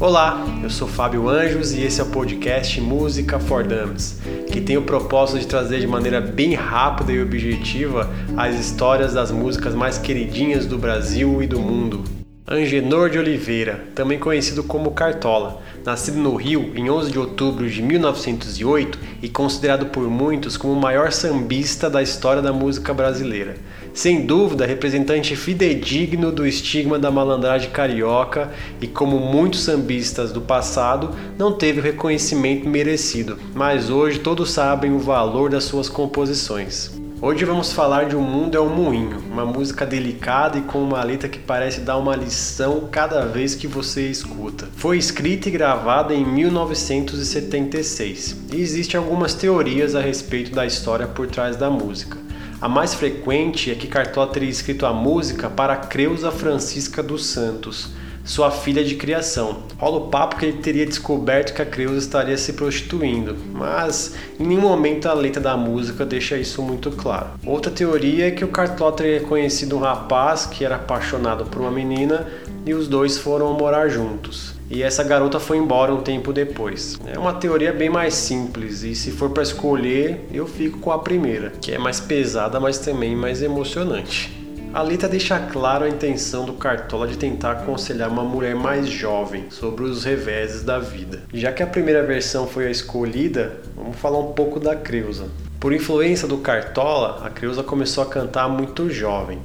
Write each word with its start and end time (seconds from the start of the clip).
Olá, 0.00 0.44
eu 0.60 0.68
sou 0.68 0.88
Fábio 0.88 1.28
Anjos 1.28 1.72
e 1.72 1.82
esse 1.82 2.00
é 2.00 2.04
o 2.04 2.08
podcast 2.08 2.80
Música 2.80 3.38
for 3.38 3.62
Dummies, 3.62 4.18
que 4.50 4.60
tem 4.60 4.76
o 4.76 4.82
propósito 4.82 5.38
de 5.38 5.46
trazer 5.46 5.78
de 5.78 5.86
maneira 5.86 6.20
bem 6.20 6.52
rápida 6.52 7.12
e 7.12 7.22
objetiva 7.22 8.10
as 8.36 8.58
histórias 8.58 9.14
das 9.14 9.30
músicas 9.30 9.72
mais 9.72 9.96
queridinhas 9.96 10.66
do 10.66 10.76
Brasil 10.76 11.40
e 11.40 11.46
do 11.46 11.60
mundo. 11.60 12.02
Angenor 12.46 13.08
de 13.08 13.18
Oliveira, 13.20 13.84
também 13.94 14.18
conhecido 14.18 14.64
como 14.64 14.90
Cartola, 14.90 15.62
nascido 15.84 16.18
no 16.18 16.34
Rio 16.34 16.72
em 16.74 16.90
11 16.90 17.12
de 17.12 17.18
outubro 17.18 17.70
de 17.70 17.80
1908 17.80 18.98
e 19.22 19.28
considerado 19.28 19.86
por 19.86 20.10
muitos 20.10 20.56
como 20.56 20.72
o 20.72 20.80
maior 20.80 21.12
sambista 21.12 21.88
da 21.88 22.02
história 22.02 22.42
da 22.42 22.52
música 22.52 22.92
brasileira. 22.92 23.54
Sem 23.94 24.26
dúvida, 24.26 24.66
representante 24.66 25.34
fidedigno 25.36 26.32
do 26.32 26.44
estigma 26.44 26.98
da 26.98 27.12
malandragem 27.12 27.70
carioca 27.70 28.50
e, 28.80 28.88
como 28.88 29.20
muitos 29.20 29.62
sambistas 29.62 30.32
do 30.32 30.40
passado, 30.40 31.14
não 31.38 31.52
teve 31.52 31.78
o 31.78 31.82
reconhecimento 31.82 32.68
merecido, 32.68 33.38
mas 33.54 33.90
hoje 33.90 34.18
todos 34.18 34.50
sabem 34.50 34.92
o 34.92 34.98
valor 34.98 35.48
das 35.48 35.62
suas 35.62 35.88
composições. 35.88 36.90
Hoje 37.22 37.44
vamos 37.44 37.72
falar 37.72 38.06
de 38.06 38.16
O 38.16 38.20
Mundo 38.20 38.56
é 38.56 38.60
um 38.60 38.68
Moinho, 38.68 39.22
uma 39.30 39.46
música 39.46 39.86
delicada 39.86 40.58
e 40.58 40.62
com 40.62 40.82
uma 40.82 41.04
letra 41.04 41.28
que 41.28 41.38
parece 41.38 41.78
dar 41.80 41.96
uma 41.96 42.16
lição 42.16 42.88
cada 42.90 43.24
vez 43.24 43.54
que 43.54 43.68
você 43.68 44.10
escuta. 44.10 44.66
Foi 44.74 44.98
escrita 44.98 45.48
e 45.48 45.52
gravada 45.52 46.12
em 46.12 46.26
1976 46.26 48.38
e 48.52 48.60
existem 48.60 48.98
algumas 48.98 49.34
teorias 49.34 49.94
a 49.94 50.00
respeito 50.00 50.52
da 50.52 50.66
história 50.66 51.06
por 51.06 51.28
trás 51.28 51.54
da 51.56 51.70
música. 51.70 52.24
A 52.64 52.68
mais 52.68 52.94
frequente 52.94 53.70
é 53.70 53.74
que 53.74 53.86
Cartola 53.86 54.32
teria 54.32 54.48
escrito 54.48 54.86
a 54.86 54.92
música 54.94 55.50
para 55.50 55.76
Creuza 55.76 56.32
Francisca 56.32 57.02
dos 57.02 57.26
Santos, 57.26 57.90
sua 58.24 58.50
filha 58.50 58.82
de 58.82 58.96
criação. 58.96 59.58
Rola 59.78 59.98
o 59.98 60.08
papo 60.08 60.36
que 60.36 60.46
ele 60.46 60.58
teria 60.58 60.86
descoberto 60.86 61.54
que 61.54 61.62
a 61.62 61.66
Creuza 61.66 61.98
estaria 61.98 62.36
se 62.36 62.54
prostituindo, 62.54 63.36
mas 63.52 64.14
em 64.40 64.46
nenhum 64.46 64.62
momento 64.62 65.08
a 65.08 65.12
letra 65.12 65.40
da 65.40 65.56
música 65.56 66.06
deixa 66.06 66.36
isso 66.36 66.62
muito 66.62 66.90
claro. 66.90 67.28
Outra 67.44 67.70
teoria 67.70 68.28
é 68.28 68.30
que 68.30 68.44
o 68.44 68.48
Cartola 68.48 68.92
teria 68.92 69.20
conhecido 69.20 69.76
um 69.76 69.80
rapaz 69.80 70.46
que 70.46 70.64
era 70.64 70.76
apaixonado 70.76 71.44
por 71.44 71.60
uma 71.60 71.70
menina 71.70 72.26
e 72.64 72.72
os 72.72 72.88
dois 72.88 73.18
foram 73.18 73.52
morar 73.52 73.88
juntos 73.88 74.54
e 74.70 74.82
essa 74.82 75.04
garota 75.04 75.38
foi 75.38 75.58
embora 75.58 75.94
um 75.94 76.00
tempo 76.00 76.32
depois. 76.32 76.98
É 77.06 77.18
uma 77.18 77.34
teoria 77.34 77.72
bem 77.72 77.90
mais 77.90 78.14
simples 78.14 78.82
e 78.82 78.94
se 78.94 79.10
for 79.10 79.30
para 79.30 79.42
escolher, 79.42 80.26
eu 80.32 80.46
fico 80.46 80.78
com 80.78 80.90
a 80.90 80.98
primeira, 80.98 81.52
que 81.60 81.72
é 81.72 81.78
mais 81.78 82.00
pesada, 82.00 82.58
mas 82.58 82.78
também 82.78 83.14
mais 83.14 83.42
emocionante. 83.42 84.43
A 84.74 84.82
letra 84.82 85.08
deixa 85.08 85.38
claro 85.38 85.84
a 85.84 85.88
intenção 85.88 86.44
do 86.44 86.54
Cartola 86.54 87.06
de 87.06 87.16
tentar 87.16 87.52
aconselhar 87.52 88.10
uma 88.10 88.24
mulher 88.24 88.56
mais 88.56 88.88
jovem 88.88 89.44
sobre 89.48 89.84
os 89.84 90.02
reveses 90.02 90.64
da 90.64 90.80
vida. 90.80 91.22
Já 91.32 91.52
que 91.52 91.62
a 91.62 91.66
primeira 91.66 92.02
versão 92.02 92.48
foi 92.48 92.66
a 92.66 92.70
escolhida, 92.72 93.52
vamos 93.76 93.96
falar 93.96 94.18
um 94.18 94.32
pouco 94.32 94.58
da 94.58 94.74
Creuza. 94.74 95.28
Por 95.60 95.72
influência 95.72 96.26
do 96.26 96.38
Cartola, 96.38 97.24
a 97.24 97.30
Creuza 97.30 97.62
começou 97.62 98.02
a 98.02 98.08
cantar 98.08 98.48
muito 98.48 98.90
jovem. 98.90 99.38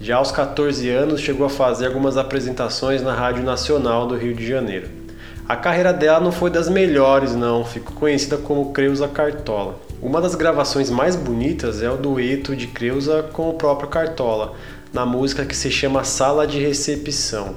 Já 0.00 0.18
aos 0.18 0.30
14 0.30 0.88
anos, 0.88 1.20
chegou 1.20 1.46
a 1.46 1.50
fazer 1.50 1.86
algumas 1.86 2.16
apresentações 2.16 3.02
na 3.02 3.12
Rádio 3.12 3.42
Nacional 3.42 4.06
do 4.06 4.14
Rio 4.14 4.36
de 4.36 4.46
Janeiro. 4.46 4.88
A 5.48 5.56
carreira 5.56 5.92
dela 5.92 6.20
não 6.20 6.30
foi 6.30 6.48
das 6.48 6.68
melhores, 6.68 7.34
não, 7.34 7.64
ficou 7.64 7.96
conhecida 7.96 8.36
como 8.36 8.72
Creuza 8.72 9.08
Cartola. 9.08 9.80
Uma 10.02 10.20
das 10.20 10.34
gravações 10.34 10.90
mais 10.90 11.16
bonitas 11.16 11.82
é 11.82 11.90
o 11.90 11.96
dueto 11.96 12.54
de 12.54 12.66
Creuza 12.66 13.22
com 13.32 13.48
o 13.48 13.54
próprio 13.54 13.88
Cartola, 13.88 14.54
na 14.92 15.06
música 15.06 15.44
que 15.44 15.56
se 15.56 15.70
chama 15.70 16.04
Sala 16.04 16.46
de 16.46 16.60
Recepção 16.60 17.56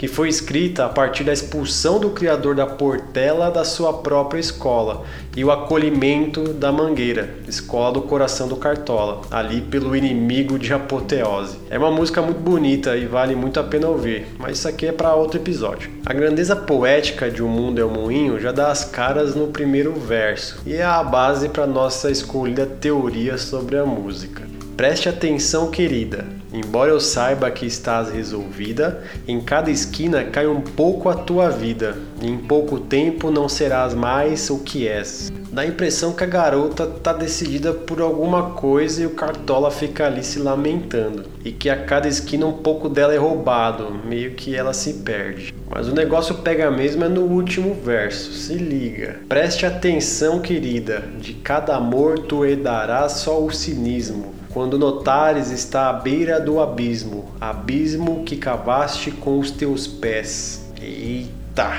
que 0.00 0.08
foi 0.08 0.30
escrita 0.30 0.86
a 0.86 0.88
partir 0.88 1.24
da 1.24 1.32
expulsão 1.34 2.00
do 2.00 2.08
criador 2.08 2.54
da 2.54 2.66
Portela 2.66 3.50
da 3.50 3.66
sua 3.66 3.92
própria 3.92 4.40
escola 4.40 5.04
e 5.36 5.44
o 5.44 5.50
acolhimento 5.50 6.54
da 6.54 6.72
Mangueira, 6.72 7.34
escola 7.46 7.92
do 7.92 8.00
coração 8.00 8.48
do 8.48 8.56
Cartola, 8.56 9.20
ali 9.30 9.60
pelo 9.60 9.94
inimigo 9.94 10.58
de 10.58 10.72
apoteose. 10.72 11.58
É 11.68 11.76
uma 11.76 11.90
música 11.90 12.22
muito 12.22 12.40
bonita 12.40 12.96
e 12.96 13.04
vale 13.04 13.36
muito 13.36 13.60
a 13.60 13.62
pena 13.62 13.88
ouvir, 13.88 14.26
mas 14.38 14.56
isso 14.56 14.68
aqui 14.68 14.86
é 14.86 14.92
para 14.92 15.14
outro 15.14 15.38
episódio. 15.38 15.90
A 16.06 16.14
grandeza 16.14 16.56
poética 16.56 17.30
de 17.30 17.42
O 17.42 17.46
Mundo 17.46 17.78
é 17.78 17.84
o 17.84 17.90
Moinho 17.90 18.40
já 18.40 18.52
dá 18.52 18.70
as 18.70 18.86
caras 18.86 19.34
no 19.34 19.48
primeiro 19.48 19.92
verso 19.92 20.62
e 20.64 20.72
é 20.72 20.82
a 20.82 21.04
base 21.04 21.50
para 21.50 21.66
nossa 21.66 22.10
escolhida 22.10 22.64
teoria 22.64 23.36
sobre 23.36 23.76
a 23.76 23.84
música. 23.84 24.59
Preste 24.80 25.10
atenção, 25.10 25.70
querida. 25.70 26.24
Embora 26.50 26.90
eu 26.90 26.98
saiba 26.98 27.50
que 27.50 27.66
estás 27.66 28.10
resolvida, 28.10 29.02
em 29.28 29.38
cada 29.38 29.70
esquina 29.70 30.24
cai 30.24 30.46
um 30.46 30.62
pouco 30.62 31.10
a 31.10 31.14
tua 31.14 31.50
vida, 31.50 31.98
e 32.18 32.26
em 32.26 32.38
pouco 32.38 32.80
tempo 32.80 33.30
não 33.30 33.46
serás 33.46 33.92
mais 33.92 34.48
o 34.48 34.60
que 34.60 34.88
és. 34.88 35.30
Dá 35.52 35.60
a 35.60 35.66
impressão 35.66 36.14
que 36.14 36.24
a 36.24 36.26
garota 36.26 36.86
tá 36.86 37.12
decidida 37.12 37.74
por 37.74 38.00
alguma 38.00 38.52
coisa 38.52 39.02
e 39.02 39.06
o 39.06 39.10
Cartola 39.10 39.70
fica 39.70 40.06
ali 40.06 40.24
se 40.24 40.38
lamentando, 40.38 41.26
e 41.44 41.52
que 41.52 41.68
a 41.68 41.84
cada 41.84 42.08
esquina 42.08 42.46
um 42.46 42.54
pouco 42.54 42.88
dela 42.88 43.12
é 43.12 43.18
roubado, 43.18 43.94
meio 44.02 44.32
que 44.32 44.56
ela 44.56 44.72
se 44.72 44.94
perde. 44.94 45.52
Mas 45.68 45.88
o 45.88 45.94
negócio 45.94 46.36
pega 46.36 46.70
mesmo 46.70 47.04
é 47.04 47.08
no 47.08 47.24
último 47.26 47.74
verso, 47.74 48.32
se 48.32 48.54
liga. 48.54 49.20
Preste 49.28 49.66
atenção, 49.66 50.40
querida, 50.40 51.04
de 51.20 51.34
cada 51.34 51.76
amor 51.76 52.20
tu 52.20 52.46
herdarás 52.46 53.12
só 53.12 53.44
o 53.44 53.52
cinismo 53.52 54.39
quando 54.52 54.76
notares 54.76 55.50
está 55.50 55.88
à 55.88 55.92
beira 55.92 56.40
do 56.40 56.60
abismo, 56.60 57.30
abismo 57.40 58.24
que 58.24 58.36
cavaste 58.36 59.10
com 59.12 59.38
os 59.38 59.50
teus 59.50 59.86
pés. 59.86 60.64
Eita! 60.82 61.70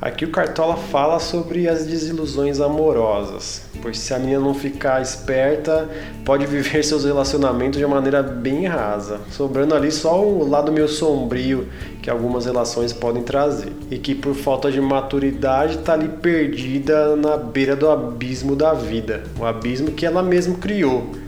Aqui 0.00 0.24
o 0.24 0.30
Cartola 0.30 0.76
fala 0.76 1.18
sobre 1.18 1.68
as 1.68 1.86
desilusões 1.86 2.60
amorosas, 2.60 3.62
pois 3.80 3.98
se 3.98 4.12
a 4.12 4.18
menina 4.18 4.38
não 4.38 4.54
ficar 4.54 5.00
esperta, 5.00 5.88
pode 6.24 6.46
viver 6.46 6.82
seus 6.84 7.04
relacionamentos 7.04 7.78
de 7.78 7.86
maneira 7.86 8.22
bem 8.22 8.66
rasa, 8.66 9.20
sobrando 9.30 9.74
ali 9.74 9.90
só 9.90 10.22
o 10.22 10.48
lado 10.48 10.70
meio 10.70 10.88
sombrio 10.88 11.68
que 12.02 12.10
algumas 12.10 12.44
relações 12.44 12.92
podem 12.92 13.22
trazer, 13.22 13.72
e 13.90 13.98
que 13.98 14.14
por 14.14 14.34
falta 14.34 14.70
de 14.70 14.80
maturidade 14.80 15.78
está 15.78 15.94
ali 15.94 16.08
perdida 16.08 17.16
na 17.16 17.36
beira 17.36 17.74
do 17.74 17.88
abismo 17.88 18.54
da 18.54 18.74
vida, 18.74 19.24
o 19.38 19.44
abismo 19.44 19.92
que 19.92 20.04
ela 20.04 20.22
mesma 20.22 20.56
criou 20.56 21.23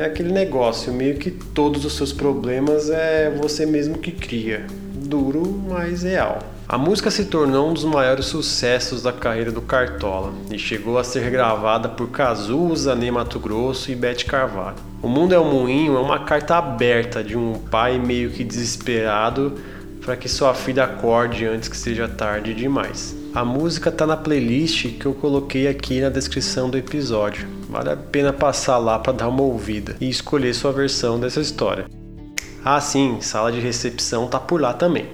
é 0.00 0.06
aquele 0.06 0.32
negócio, 0.32 0.92
meio 0.92 1.16
que 1.16 1.30
todos 1.30 1.84
os 1.84 1.92
seus 1.92 2.10
problemas 2.10 2.88
é 2.88 3.30
você 3.30 3.66
mesmo 3.66 3.98
que 3.98 4.10
cria. 4.10 4.66
Duro, 4.94 5.62
mas 5.68 6.02
real. 6.02 6.38
A 6.66 6.78
música 6.78 7.10
se 7.10 7.26
tornou 7.26 7.68
um 7.68 7.74
dos 7.74 7.84
maiores 7.84 8.26
sucessos 8.26 9.02
da 9.02 9.12
carreira 9.12 9.52
do 9.52 9.60
Cartola 9.60 10.32
e 10.50 10.58
chegou 10.58 10.98
a 10.98 11.04
ser 11.04 11.28
gravada 11.30 11.88
por 11.88 12.08
Cazuza, 12.10 12.94
Ney 12.94 13.10
Mato 13.10 13.38
Grosso 13.38 13.90
e 13.90 13.94
Bete 13.94 14.24
Carvalho. 14.24 14.76
O 15.02 15.08
Mundo 15.08 15.34
é 15.34 15.38
um 15.38 15.50
Moinho 15.50 15.96
é 15.96 16.00
uma 16.00 16.20
carta 16.20 16.56
aberta 16.56 17.22
de 17.22 17.36
um 17.36 17.54
pai 17.54 17.98
meio 17.98 18.30
que 18.30 18.42
desesperado 18.42 19.58
para 20.00 20.16
que 20.16 20.28
sua 20.28 20.54
filha 20.54 20.84
acorde 20.84 21.44
antes 21.44 21.68
que 21.68 21.76
seja 21.76 22.08
tarde 22.08 22.54
demais. 22.54 23.14
A 23.34 23.44
música 23.44 23.90
está 23.90 24.06
na 24.06 24.16
playlist 24.16 24.96
que 24.98 25.06
eu 25.06 25.12
coloquei 25.12 25.68
aqui 25.68 26.00
na 26.00 26.08
descrição 26.08 26.70
do 26.70 26.78
episódio. 26.78 27.59
Vale 27.70 27.90
a 27.90 27.96
pena 27.96 28.32
passar 28.32 28.78
lá 28.78 28.98
para 28.98 29.12
dar 29.12 29.28
uma 29.28 29.42
ouvida 29.42 29.96
e 30.00 30.08
escolher 30.08 30.52
sua 30.52 30.72
versão 30.72 31.20
dessa 31.20 31.40
história. 31.40 31.86
Ah, 32.64 32.80
sim, 32.80 33.20
sala 33.20 33.52
de 33.52 33.60
recepção 33.60 34.26
tá 34.26 34.40
por 34.40 34.60
lá 34.60 34.74
também. 34.74 35.08